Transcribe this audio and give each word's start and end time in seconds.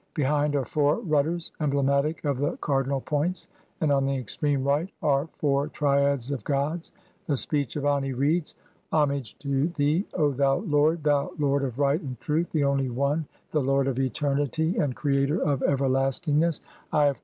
Behind 0.15 0.55
are 0.55 0.65
four 0.65 0.97
rudders, 1.01 1.51
emblematic 1.59 2.25
of 2.25 2.39
the 2.39 2.57
cardinal 2.57 2.99
points, 3.01 3.47
and 3.81 3.91
on 3.91 4.03
the 4.03 4.15
extreme 4.15 4.63
right 4.63 4.89
are 5.03 5.27
four 5.37 5.67
triads 5.67 6.31
of 6.31 6.43
gods. 6.43 6.91
The 7.27 7.37
speech 7.37 7.75
of 7.75 7.85
Ani 7.85 8.11
reads:— 8.11 8.55
"Ho 8.91 9.05
"mage 9.05 9.37
to 9.37 9.67
thee, 9.67 10.03
O 10.15 10.31
thou 10.31 10.55
lord, 10.61 11.03
thou 11.03 11.29
lord 11.37 11.63
of 11.63 11.77
right 11.77 12.01
and 12.01 12.19
truth, 12.19 12.49
the 12.49 12.63
only 12.63 12.89
One, 12.89 13.27
"the 13.51 13.61
lord 13.61 13.85
of 13.85 13.99
eternity 13.99 14.75
and 14.77 14.95
creator 14.95 15.37
of 15.39 15.59
everlastingness, 15.61 16.61
I 16.91 17.05
have 17.05 17.05
come 17.05 17.09
unto 17.11 17.19
1. 17.19 17.19